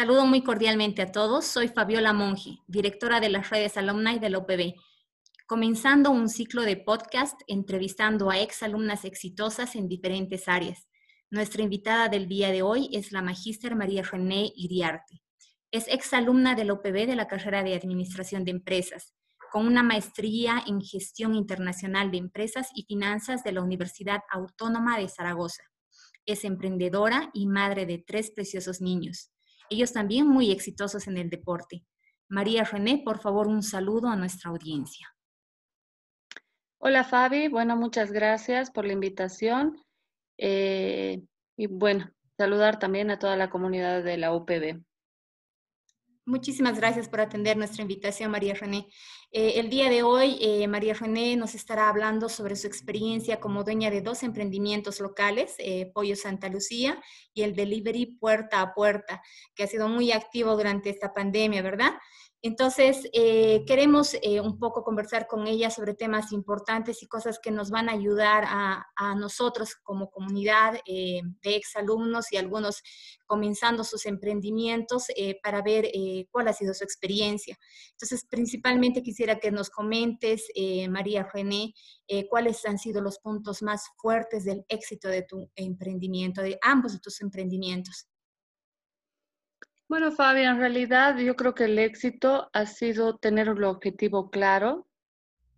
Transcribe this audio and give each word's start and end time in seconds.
Saludo 0.00 0.24
muy 0.24 0.42
cordialmente 0.42 1.02
a 1.02 1.12
todos. 1.12 1.44
Soy 1.44 1.68
Fabiola 1.68 2.14
Monge, 2.14 2.56
directora 2.66 3.20
de 3.20 3.28
las 3.28 3.50
redes 3.50 3.76
alumni 3.76 4.18
de 4.18 4.30
la 4.30 4.38
UPB, 4.38 4.72
comenzando 5.46 6.10
un 6.10 6.30
ciclo 6.30 6.62
de 6.62 6.78
podcast 6.78 7.38
entrevistando 7.46 8.30
a 8.30 8.38
exalumnas 8.38 9.04
exitosas 9.04 9.76
en 9.76 9.88
diferentes 9.88 10.48
áreas. 10.48 10.88
Nuestra 11.28 11.62
invitada 11.62 12.08
del 12.08 12.28
día 12.28 12.50
de 12.50 12.62
hoy 12.62 12.88
es 12.94 13.12
la 13.12 13.20
magíster 13.20 13.76
María 13.76 14.02
René 14.02 14.50
Iriarte. 14.56 15.20
Es 15.70 15.86
exalumna 15.86 16.54
de 16.54 16.64
la 16.64 16.72
UPB 16.72 17.06
de 17.06 17.16
la 17.16 17.28
carrera 17.28 17.62
de 17.62 17.74
Administración 17.74 18.46
de 18.46 18.52
Empresas, 18.52 19.12
con 19.52 19.66
una 19.66 19.82
maestría 19.82 20.64
en 20.66 20.80
Gestión 20.80 21.34
Internacional 21.34 22.10
de 22.10 22.16
Empresas 22.16 22.68
y 22.74 22.84
Finanzas 22.84 23.44
de 23.44 23.52
la 23.52 23.60
Universidad 23.60 24.22
Autónoma 24.30 24.98
de 24.98 25.08
Zaragoza. 25.08 25.64
Es 26.24 26.44
emprendedora 26.44 27.28
y 27.34 27.46
madre 27.46 27.84
de 27.84 27.98
tres 27.98 28.30
preciosos 28.30 28.80
niños, 28.80 29.30
ellos 29.70 29.92
también 29.92 30.26
muy 30.26 30.50
exitosos 30.50 31.06
en 31.06 31.16
el 31.16 31.30
deporte. 31.30 31.84
María 32.28 32.64
René, 32.64 33.02
por 33.04 33.20
favor, 33.20 33.46
un 33.46 33.62
saludo 33.62 34.08
a 34.08 34.16
nuestra 34.16 34.50
audiencia. 34.50 35.08
Hola 36.78 37.04
Fabi, 37.04 37.48
bueno, 37.48 37.76
muchas 37.76 38.12
gracias 38.12 38.70
por 38.70 38.84
la 38.84 38.92
invitación. 38.92 39.76
Eh, 40.38 41.22
y 41.56 41.66
bueno, 41.66 42.10
saludar 42.36 42.78
también 42.78 43.10
a 43.10 43.18
toda 43.18 43.36
la 43.36 43.50
comunidad 43.50 44.02
de 44.02 44.16
la 44.16 44.34
UPB. 44.34 44.82
Muchísimas 46.30 46.78
gracias 46.78 47.08
por 47.08 47.20
atender 47.20 47.56
nuestra 47.56 47.82
invitación, 47.82 48.30
María 48.30 48.54
René. 48.54 48.86
Eh, 49.32 49.54
el 49.56 49.68
día 49.68 49.90
de 49.90 50.04
hoy, 50.04 50.38
eh, 50.40 50.68
María 50.68 50.94
René 50.94 51.34
nos 51.36 51.56
estará 51.56 51.88
hablando 51.88 52.28
sobre 52.28 52.54
su 52.54 52.68
experiencia 52.68 53.40
como 53.40 53.64
dueña 53.64 53.90
de 53.90 54.00
dos 54.00 54.22
emprendimientos 54.22 55.00
locales, 55.00 55.56
eh, 55.58 55.90
Pollo 55.92 56.14
Santa 56.14 56.48
Lucía 56.48 57.02
y 57.34 57.42
el 57.42 57.56
Delivery 57.56 58.16
Puerta 58.20 58.60
a 58.60 58.74
Puerta, 58.74 59.20
que 59.56 59.64
ha 59.64 59.66
sido 59.66 59.88
muy 59.88 60.12
activo 60.12 60.56
durante 60.56 60.90
esta 60.90 61.12
pandemia, 61.12 61.62
¿verdad? 61.62 61.94
Entonces, 62.42 63.06
eh, 63.12 63.64
queremos 63.66 64.14
eh, 64.22 64.40
un 64.40 64.58
poco 64.58 64.82
conversar 64.82 65.26
con 65.26 65.46
ella 65.46 65.68
sobre 65.68 65.92
temas 65.92 66.32
importantes 66.32 67.02
y 67.02 67.06
cosas 67.06 67.38
que 67.38 67.50
nos 67.50 67.70
van 67.70 67.90
a 67.90 67.92
ayudar 67.92 68.44
a, 68.46 68.86
nosotros 69.16 69.76
como 69.82 70.10
comunidad 70.10 70.76
eh, 70.86 71.20
de 71.42 71.56
exalumnos 71.56 72.32
y 72.32 72.36
algunos 72.36 72.82
comenzando 73.26 73.82
sus 73.84 74.06
emprendimientos 74.06 75.06
para 75.42 75.62
ver 75.62 75.90
cuál 76.30 76.48
ha 76.48 76.52
sido 76.52 76.74
su 76.74 76.84
experiencia. 76.84 77.58
Entonces, 77.92 78.24
principalmente 78.28 79.02
quisiera 79.02 79.38
que 79.38 79.50
nos 79.50 79.68
comentes, 79.70 80.48
María 80.88 81.28
René, 81.32 81.74
cuáles 82.28 82.64
han 82.66 82.78
sido 82.78 83.00
los 83.00 83.18
puntos 83.18 83.62
más 83.62 83.88
fuertes 83.96 84.44
del 84.44 84.64
éxito 84.68 85.08
de 85.08 85.22
tu 85.22 85.50
emprendimiento, 85.56 86.40
de 86.42 86.58
ambos 86.62 86.92
de 86.92 87.00
tus 87.00 87.20
emprendimientos. 87.20 88.06
Bueno, 89.90 90.12
Fabi, 90.12 90.42
en 90.42 90.58
realidad 90.58 91.18
yo 91.18 91.34
creo 91.34 91.52
que 91.52 91.64
el 91.64 91.76
éxito 91.76 92.48
ha 92.52 92.64
sido 92.66 93.16
tener 93.16 93.50
un 93.50 93.64
objetivo 93.64 94.30
claro, 94.30 94.86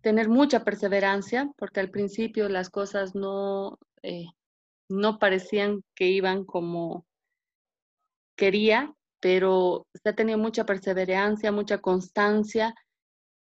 tener 0.01 0.27
mucha 0.27 0.63
perseverancia, 0.63 1.51
porque 1.55 1.81
al 1.81 1.91
principio 1.91 2.49
las 2.49 2.71
cosas 2.71 3.13
no, 3.13 3.77
eh, 4.01 4.25
no 4.89 5.19
parecían 5.19 5.83
que 5.93 6.07
iban 6.07 6.45
como 6.45 7.05
quería, 8.35 8.95
pero 9.19 9.85
se 9.93 10.09
ha 10.09 10.15
tenido 10.15 10.39
mucha 10.39 10.65
perseverancia, 10.65 11.51
mucha 11.51 11.77
constancia 11.77 12.73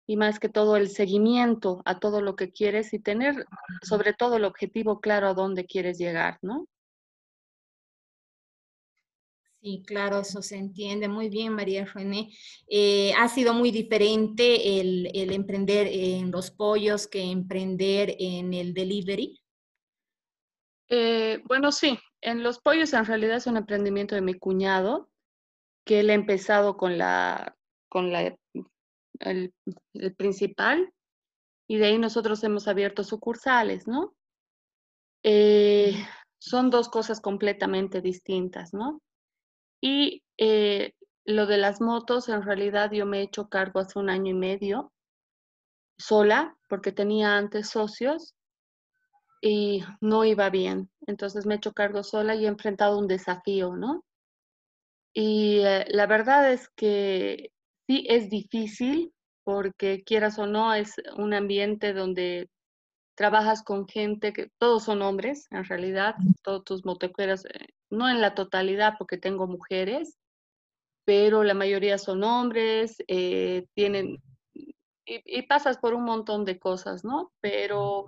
y 0.06 0.18
más 0.18 0.38
que 0.38 0.50
todo 0.50 0.76
el 0.76 0.90
seguimiento 0.90 1.80
a 1.86 1.98
todo 1.98 2.20
lo 2.20 2.36
que 2.36 2.52
quieres 2.52 2.92
y 2.92 2.98
tener 2.98 3.46
sobre 3.80 4.12
todo 4.12 4.36
el 4.36 4.44
objetivo 4.44 5.00
claro 5.00 5.28
a 5.28 5.34
dónde 5.34 5.64
quieres 5.64 5.96
llegar, 5.96 6.38
¿no? 6.42 6.66
Sí, 9.64 9.82
claro, 9.86 10.20
eso 10.20 10.42
se 10.42 10.56
entiende 10.56 11.08
muy 11.08 11.30
bien, 11.30 11.54
María 11.54 11.86
René. 11.86 12.28
Eh, 12.66 13.14
ha 13.16 13.30
sido 13.30 13.54
muy 13.54 13.70
diferente 13.70 14.78
el, 14.78 15.32
emprender 15.32 15.86
en 15.90 16.30
los 16.30 16.50
pollos 16.50 17.08
que 17.08 17.22
emprender 17.22 18.14
en 18.18 18.52
el 18.52 18.74
delivery. 18.74 19.40
Eh, 20.90 21.40
bueno, 21.46 21.72
sí, 21.72 21.98
en 22.20 22.42
los 22.42 22.58
pollos 22.58 22.92
en 22.92 23.06
realidad 23.06 23.38
es 23.38 23.46
un 23.46 23.56
emprendimiento 23.56 24.14
de 24.14 24.20
mi 24.20 24.34
cuñado, 24.34 25.08
que 25.86 26.00
él 26.00 26.10
ha 26.10 26.14
empezado 26.14 26.76
con 26.76 26.98
la, 26.98 27.56
con 27.88 28.12
la, 28.12 28.36
el, 29.20 29.54
principal, 30.18 30.92
y 31.66 31.78
de 31.78 31.86
ahí 31.86 31.96
nosotros 31.96 32.44
hemos 32.44 32.68
abierto 32.68 33.02
sucursales, 33.02 33.86
¿no? 33.86 34.14
Eh, 35.22 35.94
son 36.38 36.68
dos 36.68 36.90
cosas 36.90 37.22
completamente 37.22 38.02
distintas, 38.02 38.74
¿no? 38.74 39.00
Y 39.84 40.22
eh, 40.38 40.94
lo 41.26 41.44
de 41.44 41.58
las 41.58 41.82
motos, 41.82 42.30
en 42.30 42.42
realidad 42.42 42.90
yo 42.90 43.04
me 43.04 43.18
he 43.18 43.22
hecho 43.24 43.50
cargo 43.50 43.80
hace 43.80 43.98
un 43.98 44.08
año 44.08 44.30
y 44.30 44.34
medio 44.34 44.94
sola, 45.98 46.56
porque 46.70 46.90
tenía 46.90 47.36
antes 47.36 47.68
socios 47.68 48.34
y 49.42 49.84
no 50.00 50.24
iba 50.24 50.48
bien. 50.48 50.88
Entonces 51.06 51.44
me 51.44 51.52
he 51.52 51.56
hecho 51.58 51.74
cargo 51.74 52.02
sola 52.02 52.34
y 52.34 52.46
he 52.46 52.48
enfrentado 52.48 52.98
un 52.98 53.06
desafío, 53.06 53.76
¿no? 53.76 54.02
Y 55.12 55.58
eh, 55.58 55.84
la 55.88 56.06
verdad 56.06 56.50
es 56.50 56.70
que 56.70 57.50
sí 57.86 58.06
es 58.08 58.30
difícil, 58.30 59.12
porque 59.44 60.02
quieras 60.02 60.38
o 60.38 60.46
no, 60.46 60.72
es 60.72 60.94
un 61.18 61.34
ambiente 61.34 61.92
donde 61.92 62.48
trabajas 63.16 63.62
con 63.62 63.86
gente 63.86 64.32
que 64.32 64.48
todos 64.58 64.84
son 64.84 65.02
hombres, 65.02 65.46
en 65.50 65.64
realidad, 65.64 66.14
todos 66.42 66.64
tus 66.64 66.86
motoqueros, 66.86 67.44
eh, 67.44 67.68
no 67.94 68.08
en 68.08 68.20
la 68.20 68.34
totalidad 68.34 68.94
porque 68.98 69.16
tengo 69.16 69.46
mujeres, 69.46 70.18
pero 71.04 71.44
la 71.44 71.54
mayoría 71.54 71.98
son 71.98 72.24
hombres, 72.24 72.96
eh, 73.08 73.66
tienen, 73.74 74.22
y, 75.04 75.42
pasas 75.42 75.78
por 75.78 75.94
un 75.94 76.04
montón 76.04 76.44
de 76.44 76.58
cosas, 76.58 77.04
¿no? 77.04 77.32
Pero 77.40 78.06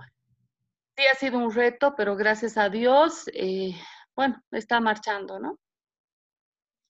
sí 0.97 1.05
ha 1.07 1.15
sido 1.15 1.39
un 1.39 1.53
reto, 1.53 1.95
pero 1.97 2.17
gracias 2.17 2.57
a 2.57 2.69
Dios, 2.69 3.25
eh, 3.35 3.75
bueno, 4.15 4.43
está 4.51 4.81
marchando, 4.81 5.39
¿no? 5.39 5.59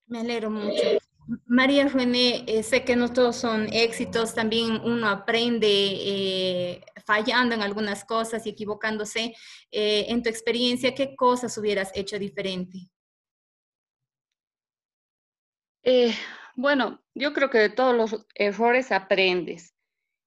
Me 0.06 0.20
alegro 0.20 0.50
mucho. 0.50 0.98
María 1.46 1.88
René, 1.88 2.44
eh, 2.46 2.62
sé 2.62 2.84
que 2.84 2.94
no 2.94 3.12
todos 3.12 3.36
son 3.36 3.66
éxitos, 3.72 4.34
también 4.34 4.80
uno 4.84 5.08
aprende 5.08 5.66
eh, 5.68 6.84
fallando 7.04 7.54
en 7.54 7.62
algunas 7.62 8.04
cosas 8.04 8.46
y 8.46 8.50
equivocándose. 8.50 9.34
Eh, 9.70 10.06
en 10.08 10.22
tu 10.22 10.28
experiencia, 10.28 10.94
¿qué 10.94 11.16
cosas 11.16 11.56
hubieras 11.58 11.90
hecho 11.94 12.18
diferente? 12.18 12.88
bueno, 16.56 17.00
yo 17.14 17.32
creo 17.32 17.48
que 17.48 17.58
de 17.58 17.68
todos 17.68 17.94
los 17.94 18.26
errores 18.34 18.90
aprendes 18.90 19.72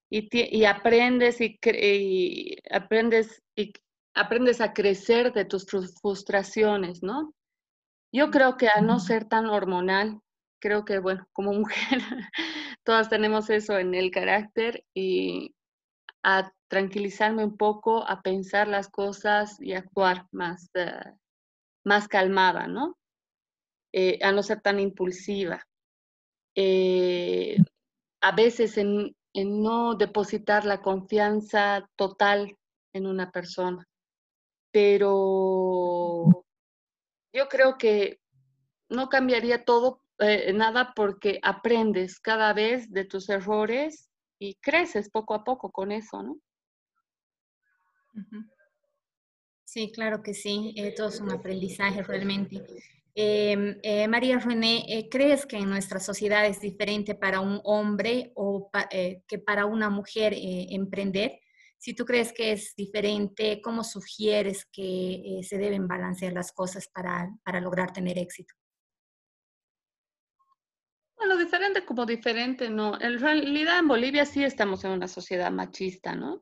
y, 0.09 0.63
aprendes 0.63 1.41
y, 1.41 1.59
y, 1.61 2.55
aprendes 2.71 3.43
y 3.57 3.73
aprendes 4.13 4.61
a 4.61 4.73
crecer 4.73 5.33
de 5.33 5.43
tus 5.43 5.65
frustraciones, 6.01 7.03
¿no? 7.03 7.33
Yo 8.13 8.31
creo 8.31 8.55
que 8.55 8.69
a 8.69 8.79
no 8.81 8.99
ser 8.99 9.25
tan 9.25 9.47
hormonal, 9.47 10.21
creo 10.59 10.85
que, 10.85 10.99
bueno, 10.99 11.27
como 11.33 11.53
mujer, 11.53 11.99
todas 12.83 13.09
tenemos 13.09 13.49
eso 13.49 13.77
en 13.77 13.95
el 13.95 14.11
carácter 14.11 14.83
y 14.93 15.55
a 16.23 16.51
tranquilizarme 16.67 17.43
un 17.43 17.57
poco, 17.57 18.07
a 18.07 18.21
pensar 18.21 18.67
las 18.67 18.89
cosas 18.89 19.59
y 19.59 19.73
actuar 19.73 20.27
más, 20.31 20.69
eh, 20.75 21.13
más 21.83 22.07
calmada, 22.07 22.67
¿no? 22.67 22.97
Eh, 23.91 24.19
a 24.21 24.31
no 24.31 24.43
ser 24.43 24.61
tan 24.61 24.79
impulsiva. 24.79 25.65
Eh, 26.55 27.57
a 28.21 28.35
veces 28.35 28.77
en, 28.77 29.15
en 29.33 29.63
no 29.63 29.95
depositar 29.95 30.65
la 30.65 30.81
confianza 30.81 31.89
total 31.95 32.57
en 32.93 33.07
una 33.07 33.31
persona. 33.31 33.87
Pero 34.71 36.43
yo 37.33 37.47
creo 37.49 37.77
que 37.77 38.19
no 38.89 39.09
cambiaría 39.09 39.63
todo 39.63 40.01
eh, 40.19 40.51
nada 40.53 40.93
porque 40.95 41.39
aprendes 41.43 42.19
cada 42.19 42.53
vez 42.53 42.91
de 42.91 43.05
tus 43.05 43.29
errores 43.29 44.09
y 44.37 44.55
creces 44.55 45.09
poco 45.09 45.33
a 45.33 45.43
poco 45.45 45.71
con 45.71 45.91
eso, 45.91 46.21
¿no? 46.21 46.37
Sí, 49.63 49.91
claro 49.93 50.21
que 50.21 50.33
sí, 50.33 50.73
eh, 50.75 50.93
todo 50.95 51.07
es 51.07 51.21
un 51.21 51.31
aprendizaje 51.31 52.03
realmente. 52.03 52.61
Em, 53.15 53.79
eh, 53.81 54.07
María 54.07 54.39
René, 54.39 55.07
¿crees 55.09 55.45
que 55.45 55.57
en 55.57 55.69
nuestra 55.69 55.99
sociedad 55.99 56.45
es 56.45 56.59
diferente 56.59 57.15
para 57.15 57.39
un 57.39 57.61
hombre 57.63 58.31
o 58.35 58.69
que 59.27 59.39
para 59.39 59.65
una 59.65 59.89
mujer 59.89 60.33
emprender? 60.35 61.39
Si 61.77 61.93
tú 61.93 62.03
crees 62.03 62.33
que 62.33 62.51
es 62.51 62.75
diferente, 62.75 63.61
¿cómo 63.61 63.83
sugieres 63.85 64.65
que 64.65 65.39
se 65.43 65.57
deben 65.57 65.87
balancear 65.87 66.33
las 66.33 66.51
cosas 66.51 66.89
para, 66.93 67.29
para 67.43 67.61
lograr 67.61 67.93
tener 67.93 68.17
éxito? 68.17 68.53
Bueno, 71.19 71.37
diferente 71.37 71.85
como 71.85 72.05
diferente, 72.05 72.69
no. 72.69 72.99
En 72.99 73.19
realidad 73.19 73.79
en 73.79 73.89
Bolivia 73.89 74.25
sí 74.25 74.41
estamos 74.41 74.85
en 74.85 74.91
una 74.91 75.09
sociedad 75.09 75.51
machista, 75.51 76.15
¿no? 76.15 76.41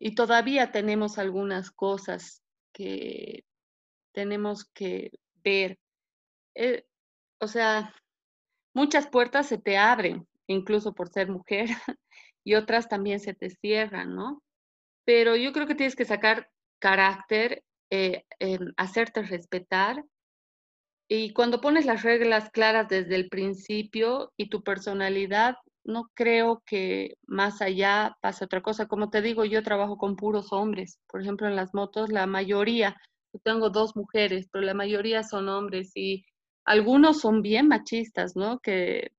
Y 0.00 0.16
todavía 0.16 0.72
tenemos 0.72 1.18
algunas 1.18 1.70
cosas 1.70 2.42
que 2.72 3.44
tenemos 4.12 4.64
que 4.74 5.12
ver. 5.44 5.78
Eh, 6.56 6.84
o 7.40 7.46
sea, 7.46 7.94
muchas 8.74 9.06
puertas 9.06 9.46
se 9.46 9.58
te 9.58 9.78
abren, 9.78 10.26
incluso 10.48 10.92
por 10.92 11.08
ser 11.08 11.30
mujer, 11.30 11.68
y 12.44 12.54
otras 12.56 12.88
también 12.88 13.20
se 13.20 13.34
te 13.34 13.50
cierran, 13.50 14.16
¿no? 14.16 14.42
Pero 15.04 15.36
yo 15.36 15.52
creo 15.52 15.68
que 15.68 15.76
tienes 15.76 15.94
que 15.94 16.04
sacar 16.04 16.50
carácter, 16.80 17.62
eh, 17.90 18.24
hacerte 18.76 19.22
respetar. 19.22 20.04
Y 21.08 21.32
cuando 21.32 21.60
pones 21.60 21.86
las 21.86 22.02
reglas 22.02 22.50
claras 22.50 22.88
desde 22.88 23.14
el 23.14 23.28
principio 23.28 24.32
y 24.36 24.48
tu 24.48 24.62
personalidad, 24.62 25.56
no 25.84 26.10
creo 26.14 26.62
que 26.66 27.16
más 27.26 27.62
allá 27.62 28.16
pase 28.20 28.44
otra 28.44 28.60
cosa. 28.60 28.86
Como 28.88 29.08
te 29.10 29.22
digo, 29.22 29.44
yo 29.44 29.62
trabajo 29.62 29.96
con 29.98 30.16
puros 30.16 30.52
hombres. 30.52 30.98
Por 31.08 31.22
ejemplo, 31.22 31.46
en 31.46 31.54
las 31.56 31.74
motos, 31.74 32.10
la 32.10 32.26
mayoría, 32.26 32.96
yo 33.32 33.40
tengo 33.44 33.70
dos 33.70 33.94
mujeres, 33.96 34.48
pero 34.52 34.64
la 34.64 34.74
mayoría 34.74 35.22
son 35.22 35.48
hombres 35.48 35.92
y 35.94 36.24
algunos 36.64 37.20
son 37.20 37.40
bien 37.42 37.68
machistas, 37.68 38.34
¿no? 38.34 38.58
Que 38.58 39.12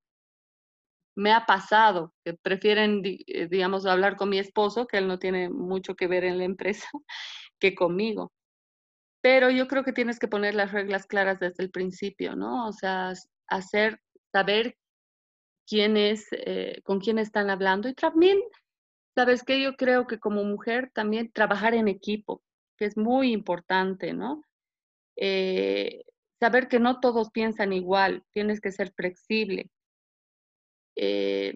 me 1.16 1.32
ha 1.34 1.46
pasado, 1.46 2.14
que 2.24 2.34
prefieren, 2.36 3.02
eh, 3.06 3.48
digamos, 3.50 3.86
hablar 3.86 4.18
con 4.18 4.30
mi 4.30 4.40
esposo, 4.40 4.86
que 4.88 4.98
él 4.98 5.08
no 5.08 5.18
tiene 5.20 5.50
mucho 5.50 5.96
que 5.96 6.08
ver 6.08 6.24
en 6.26 6.38
la 6.38 6.44
empresa, 6.44 6.88
que 7.60 7.74
conmigo. 7.76 8.32
Pero 9.28 9.50
yo 9.50 9.68
creo 9.68 9.84
que 9.84 9.92
tienes 9.92 10.20
que 10.20 10.30
poner 10.30 10.56
las 10.56 10.72
reglas 10.72 11.06
claras 11.06 11.38
desde 11.38 11.62
el 11.62 11.70
principio, 11.70 12.38
¿no? 12.38 12.66
O 12.66 12.72
sea, 12.72 13.12
hacer, 13.48 14.00
saber 14.32 14.78
quién 15.68 15.98
es, 15.98 16.28
eh, 16.32 16.80
con 16.86 17.02
quién 17.02 17.20
están 17.20 17.50
hablando 17.50 17.90
y 17.90 17.94
también, 17.94 18.40
¿sabes 19.16 19.44
qué? 19.44 19.62
Yo 19.62 19.76
creo 19.76 20.08
que 20.08 20.18
como 20.18 20.46
mujer 20.46 20.92
también 20.94 21.30
trabajar 21.30 21.74
en 21.74 21.90
equipo, 21.90 22.42
que 22.78 22.86
es 22.86 22.96
muy 22.96 23.34
importante, 23.34 24.14
¿no? 24.14 24.44
Eh, 25.18 26.06
saber 26.40 26.70
que 26.70 26.80
no 26.80 27.02
todos 27.02 27.30
piensan 27.30 27.74
igual, 27.74 28.24
tienes 28.32 28.62
que 28.62 28.72
ser 28.72 28.94
flexible. 28.94 29.70
Eh, 30.96 31.54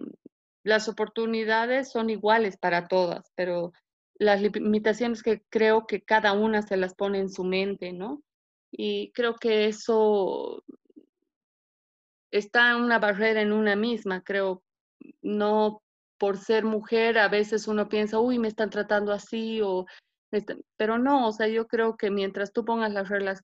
las 0.62 0.90
oportunidades 0.90 1.90
son 1.90 2.10
iguales 2.10 2.58
para 2.58 2.86
todas, 2.86 3.32
pero 3.34 3.72
las 4.22 4.40
limitaciones 4.40 5.22
que 5.22 5.42
creo 5.48 5.86
que 5.86 6.02
cada 6.02 6.32
una 6.32 6.62
se 6.62 6.76
las 6.76 6.94
pone 6.94 7.18
en 7.18 7.28
su 7.30 7.44
mente, 7.44 7.92
¿no? 7.92 8.22
Y 8.70 9.12
creo 9.12 9.36
que 9.36 9.66
eso 9.66 10.64
está 12.30 12.76
una 12.76 12.98
barrera 12.98 13.42
en 13.42 13.52
una 13.52 13.76
misma, 13.76 14.22
creo, 14.22 14.62
no 15.20 15.82
por 16.18 16.38
ser 16.38 16.64
mujer, 16.64 17.18
a 17.18 17.28
veces 17.28 17.66
uno 17.66 17.88
piensa, 17.88 18.20
uy, 18.20 18.38
me 18.38 18.48
están 18.48 18.70
tratando 18.70 19.12
así, 19.12 19.60
o, 19.60 19.86
pero 20.76 20.96
no, 20.96 21.28
o 21.28 21.32
sea, 21.32 21.48
yo 21.48 21.66
creo 21.66 21.96
que 21.96 22.10
mientras 22.10 22.52
tú 22.52 22.64
pongas 22.64 22.92
las 22.92 23.08
reglas 23.08 23.42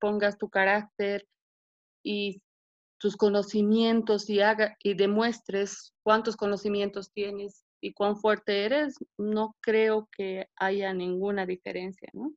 pongas 0.00 0.38
tu 0.38 0.48
carácter 0.48 1.28
y 2.02 2.40
tus 2.98 3.16
conocimientos 3.16 4.30
y, 4.30 4.40
haga, 4.40 4.76
y 4.82 4.94
demuestres 4.94 5.92
cuántos 6.02 6.36
conocimientos 6.36 7.12
tienes 7.12 7.65
y 7.80 7.92
cuán 7.92 8.16
fuerte 8.16 8.64
eres, 8.64 8.96
no 9.18 9.56
creo 9.60 10.08
que 10.16 10.48
haya 10.56 10.92
ninguna 10.94 11.46
diferencia, 11.46 12.08
¿no? 12.12 12.32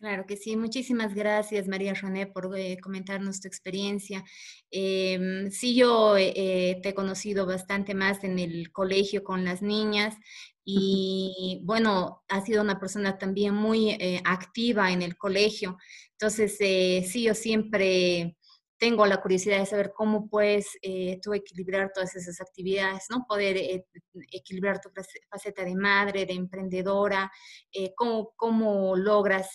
Claro 0.00 0.24
que 0.26 0.38
sí, 0.38 0.56
muchísimas 0.56 1.14
gracias 1.14 1.68
María 1.68 1.92
René 1.92 2.26
por 2.26 2.56
eh, 2.56 2.78
comentarnos 2.80 3.38
tu 3.42 3.48
experiencia. 3.48 4.24
Em, 4.70 5.50
sí, 5.50 5.74
yo 5.76 6.16
eh, 6.16 6.80
te 6.82 6.88
he 6.88 6.94
conocido 6.94 7.44
bastante 7.44 7.94
más 7.94 8.24
en 8.24 8.38
el 8.38 8.72
colegio 8.72 9.22
con 9.22 9.44
las 9.44 9.60
niñas 9.60 10.16
y 10.64 11.60
bueno, 11.64 12.22
has 12.28 12.46
sido 12.46 12.62
una 12.62 12.80
persona 12.80 13.18
también 13.18 13.54
muy 13.54 13.90
eh, 13.90 14.22
activa 14.24 14.90
en 14.90 15.02
el 15.02 15.18
colegio. 15.18 15.76
Entonces, 16.12 16.56
sí, 16.56 17.22
yo 17.24 17.34
siempre 17.34 18.36
tengo 18.80 19.04
la 19.04 19.20
curiosidad 19.20 19.58
de 19.58 19.66
saber 19.66 19.92
cómo 19.94 20.26
puedes 20.26 20.78
eh, 20.80 21.20
tú 21.22 21.34
equilibrar 21.34 21.92
todas 21.94 22.16
esas 22.16 22.40
actividades, 22.40 23.04
¿no? 23.10 23.26
Poder 23.28 23.58
eh, 23.58 23.84
equilibrar 24.32 24.80
tu 24.80 24.88
faceta 25.28 25.62
de 25.64 25.76
madre, 25.76 26.24
de 26.24 26.32
emprendedora, 26.32 27.30
eh, 27.72 27.92
cómo, 27.94 28.32
cómo, 28.36 28.96
logras 28.96 29.50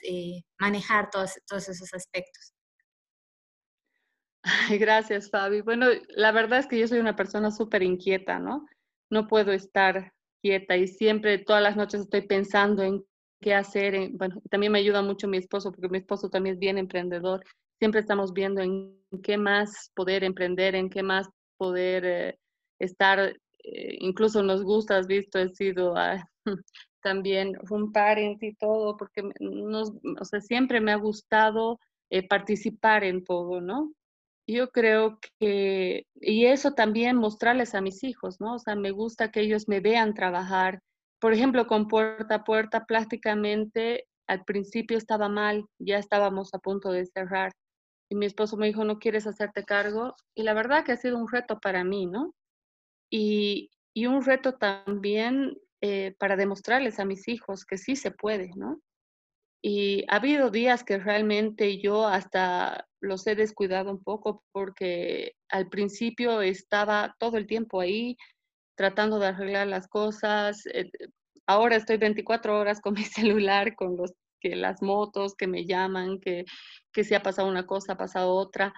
manejar 0.59 1.09
todos, 1.09 1.39
todos 1.47 1.67
esos 1.67 1.91
aspectos. 1.95 2.53
gracias, 4.79 5.31
Fabi. 5.31 5.61
Bueno, 5.61 5.87
la 6.09 6.31
verdad 6.31 6.59
es 6.59 6.67
que 6.67 6.77
yo 6.77 6.87
soy 6.87 6.99
una 6.99 7.15
persona 7.15 7.49
súper 7.49 7.81
inquieta, 7.81 8.37
¿no? 8.37 8.67
No 9.09 9.27
puedo 9.27 9.51
estar 9.53 10.13
quieta 10.43 10.77
y 10.77 10.87
siempre, 10.87 11.39
todas 11.39 11.63
las 11.63 11.75
noches 11.75 12.01
estoy 12.01 12.21
pensando 12.21 12.83
en 12.83 13.03
qué 13.41 13.55
hacer. 13.55 14.11
bueno, 14.13 14.39
también 14.51 14.71
me 14.71 14.79
ayuda 14.79 15.01
mucho 15.01 15.27
mi 15.27 15.37
esposo, 15.37 15.71
porque 15.71 15.89
mi 15.89 15.97
esposo 15.97 16.29
también 16.29 16.53
es 16.53 16.59
bien 16.59 16.77
emprendedor 16.77 17.43
siempre 17.79 18.01
estamos 18.01 18.33
viendo 18.33 18.61
en 18.61 18.95
qué 19.23 19.37
más 19.37 19.91
poder 19.95 20.23
emprender, 20.23 20.75
en 20.75 20.89
qué 20.89 21.03
más 21.03 21.27
poder 21.57 22.05
eh, 22.05 22.39
estar, 22.79 23.19
eh, 23.19 23.97
incluso 23.99 24.43
nos 24.43 24.63
gusta, 24.63 24.97
has 24.97 25.07
visto, 25.07 25.39
he 25.39 25.49
sido 25.49 25.95
también 27.01 27.53
un 27.69 27.91
parent 27.91 28.41
y 28.43 28.53
todo, 28.55 28.97
porque 28.97 29.23
nos, 29.39 29.91
o 30.19 30.25
sea, 30.25 30.41
siempre 30.41 30.81
me 30.81 30.91
ha 30.91 30.97
gustado 30.97 31.79
eh, 32.09 32.27
participar 32.27 33.03
en 33.03 33.23
todo, 33.23 33.61
¿no? 33.61 33.93
Yo 34.47 34.69
creo 34.69 35.17
que, 35.39 36.05
y 36.15 36.45
eso 36.45 36.73
también 36.73 37.17
mostrarles 37.17 37.73
a 37.73 37.81
mis 37.81 38.03
hijos, 38.03 38.39
¿no? 38.39 38.55
O 38.55 38.59
sea, 38.59 38.75
me 38.75 38.91
gusta 38.91 39.31
que 39.31 39.41
ellos 39.41 39.67
me 39.67 39.79
vean 39.79 40.13
trabajar. 40.13 40.81
Por 41.19 41.33
ejemplo, 41.33 41.65
con 41.65 41.87
puerta 41.87 42.35
a 42.35 42.43
puerta, 42.43 42.85
prácticamente 42.85 44.05
al 44.27 44.43
principio 44.43 44.97
estaba 44.97 45.29
mal, 45.29 45.65
ya 45.79 45.97
estábamos 45.97 46.53
a 46.53 46.59
punto 46.59 46.91
de 46.91 47.05
cerrar 47.07 47.51
y 48.09 48.15
mi 48.15 48.25
esposo 48.25 48.57
me 48.57 48.67
dijo, 48.67 48.83
no 48.85 48.99
quieres 48.99 49.27
hacerte 49.27 49.63
cargo. 49.63 50.15
Y 50.35 50.43
la 50.43 50.53
verdad 50.53 50.83
que 50.83 50.91
ha 50.91 50.97
sido 50.97 51.17
un 51.17 51.29
reto 51.29 51.59
para 51.59 51.83
mí, 51.83 52.05
¿no? 52.05 52.33
Y, 53.09 53.71
y 53.93 54.05
un 54.07 54.23
reto 54.23 54.53
también 54.55 55.57
eh, 55.81 56.15
para 56.19 56.35
demostrarles 56.35 56.99
a 56.99 57.05
mis 57.05 57.27
hijos 57.27 57.65
que 57.65 57.77
sí 57.77 57.95
se 57.95 58.11
puede, 58.11 58.51
¿no? 58.55 58.81
Y 59.61 60.05
ha 60.09 60.17
habido 60.17 60.51
días 60.51 60.83
que 60.83 60.99
realmente 60.99 61.79
yo 61.81 62.07
hasta 62.07 62.87
los 63.01 63.25
he 63.27 63.35
descuidado 63.35 63.91
un 63.91 64.03
poco 64.03 64.43
porque 64.51 65.33
al 65.49 65.69
principio 65.69 66.41
estaba 66.41 67.15
todo 67.19 67.37
el 67.37 67.47
tiempo 67.47 67.81
ahí 67.81 68.17
tratando 68.75 69.19
de 69.19 69.27
arreglar 69.27 69.67
las 69.67 69.87
cosas. 69.87 70.65
Eh, 70.67 70.89
ahora 71.47 71.75
estoy 71.75 71.97
24 71.97 72.59
horas 72.59 72.81
con 72.81 72.93
mi 72.93 73.03
celular, 73.03 73.75
con 73.75 73.97
los 73.97 74.11
que 74.45 74.55
las 74.55 74.83
motos 74.83 75.33
que 75.35 75.47
me 75.47 75.65
llaman, 75.65 76.19
que, 76.19 76.45
que 76.93 77.03
si 77.03 77.15
ha 77.15 77.23
pasado 77.23 77.47
una 77.47 77.65
cosa, 77.65 77.93
ha 77.93 77.97
pasado 77.97 78.35
otra, 78.35 78.73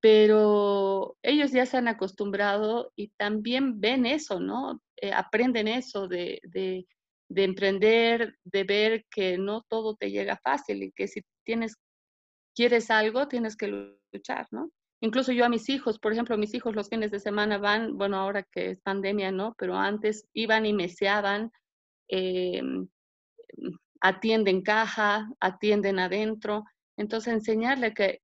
pero 0.00 1.18
ellos 1.22 1.52
ya 1.52 1.66
se 1.66 1.76
han 1.76 1.86
acostumbrado 1.86 2.92
y 2.96 3.08
también 3.18 3.78
ven 3.78 4.06
eso, 4.06 4.40
¿no? 4.40 4.80
Eh, 4.96 5.12
aprenden 5.12 5.68
eso 5.68 6.08
de, 6.08 6.40
de, 6.44 6.86
de, 7.28 7.44
emprender, 7.44 8.36
de 8.44 8.64
ver 8.64 9.04
que 9.10 9.36
no 9.36 9.62
todo 9.68 9.96
te 9.96 10.10
llega 10.10 10.40
fácil 10.42 10.82
y 10.82 10.92
que 10.92 11.06
si 11.08 11.20
tienes, 11.44 11.76
quieres 12.54 12.90
algo, 12.90 13.28
tienes 13.28 13.54
que 13.54 13.68
luchar, 14.12 14.46
¿no? 14.50 14.70
Incluso 15.02 15.32
yo 15.32 15.44
a 15.44 15.50
mis 15.50 15.68
hijos, 15.68 15.98
por 15.98 16.12
ejemplo, 16.12 16.38
mis 16.38 16.54
hijos 16.54 16.74
los 16.74 16.88
fines 16.88 17.10
de 17.10 17.20
semana 17.20 17.58
van, 17.58 17.98
bueno, 17.98 18.16
ahora 18.16 18.44
que 18.44 18.70
es 18.70 18.80
pandemia, 18.80 19.30
¿no? 19.30 19.54
Pero 19.58 19.76
antes 19.76 20.26
iban 20.32 20.64
y 20.64 20.72
meseaban, 20.72 21.52
eh, 22.08 22.62
atienden 24.02 24.62
caja, 24.62 25.30
atienden 25.40 25.98
adentro. 26.00 26.64
Entonces, 26.98 27.32
enseñarle 27.32 27.94
que 27.94 28.20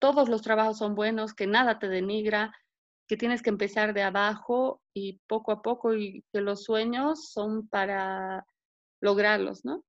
todos 0.00 0.28
los 0.28 0.42
trabajos 0.42 0.78
son 0.78 0.94
buenos, 0.94 1.34
que 1.34 1.46
nada 1.46 1.78
te 1.78 1.88
denigra, 1.88 2.52
que 3.06 3.16
tienes 3.16 3.42
que 3.42 3.50
empezar 3.50 3.92
de 3.92 4.02
abajo 4.02 4.80
y 4.94 5.20
poco 5.28 5.52
a 5.52 5.62
poco 5.62 5.94
y 5.94 6.24
que 6.32 6.40
los 6.40 6.64
sueños 6.64 7.30
son 7.30 7.68
para 7.68 8.44
lograrlos, 9.00 9.64
¿no? 9.64 9.84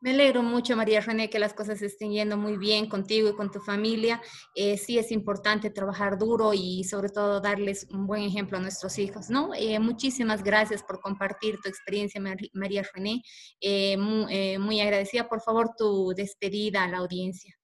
Me 0.00 0.10
alegro 0.10 0.44
mucho, 0.44 0.76
María 0.76 1.00
René, 1.00 1.28
que 1.28 1.40
las 1.40 1.54
cosas 1.54 1.82
estén 1.82 2.12
yendo 2.12 2.36
muy 2.36 2.56
bien 2.56 2.88
contigo 2.88 3.28
y 3.28 3.34
con 3.34 3.50
tu 3.50 3.58
familia. 3.58 4.22
Eh, 4.54 4.78
sí 4.78 4.96
es 4.96 5.10
importante 5.10 5.70
trabajar 5.70 6.16
duro 6.18 6.52
y 6.54 6.84
sobre 6.84 7.08
todo 7.08 7.40
darles 7.40 7.88
un 7.90 8.06
buen 8.06 8.22
ejemplo 8.22 8.58
a 8.58 8.60
nuestros 8.60 8.96
hijos, 9.00 9.28
¿no? 9.28 9.52
Eh, 9.54 9.80
muchísimas 9.80 10.44
gracias 10.44 10.84
por 10.84 11.00
compartir 11.00 11.58
tu 11.60 11.68
experiencia, 11.68 12.20
María 12.52 12.84
René. 12.94 13.22
Eh, 13.60 13.96
muy, 13.96 14.56
muy, 14.58 14.80
agradecida. 14.80 15.28
Por 15.28 15.40
favor, 15.40 15.70
tu 15.76 16.14
despedida 16.14 16.84
a 16.84 16.88
la 16.88 16.98
audiencia. 16.98 17.56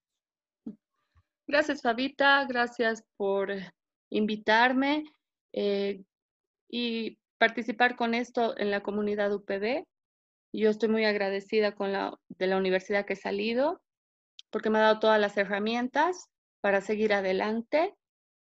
Gracias, 1.47 1.81
Fabita. 1.81 2.43
Gracias 2.49 3.05
por 3.15 3.49
invitarme 4.09 5.05
y 6.69 7.17
participar 7.37 7.95
con 7.95 8.13
esto 8.13 8.57
en 8.57 8.71
la 8.71 8.83
comunidad 8.83 9.33
UPB. 9.33 9.85
Yo 10.55 10.69
estoy 10.69 10.89
muy 10.89 11.05
agradecida 11.05 11.73
con 11.73 11.91
la, 11.91 12.17
de 12.29 12.47
la 12.47 12.57
universidad 12.57 13.05
que 13.05 13.13
he 13.13 13.17
salido 13.17 13.81
porque 14.49 14.69
me 14.69 14.77
ha 14.77 14.83
dado 14.83 14.99
todas 14.99 15.19
las 15.19 15.35
herramientas 15.35 16.29
para 16.61 16.79
seguir 16.79 17.13
adelante 17.13 17.93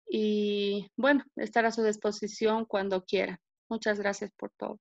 y 0.07 0.91
bueno, 0.97 1.25
estar 1.37 1.65
a 1.65 1.73
su 1.73 1.83
disposición 1.83 2.67
cuando 2.67 3.05
quiera. 3.05 3.41
Muchas 3.71 3.99
gracias 3.99 4.31
por 4.37 4.51
todo. 4.51 4.79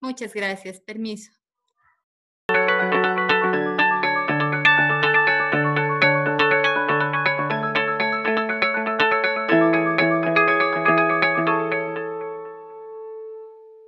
Muchas 0.00 0.32
gracias. 0.32 0.80
Permiso. 0.80 1.37